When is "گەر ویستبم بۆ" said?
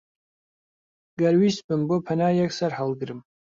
1.21-1.95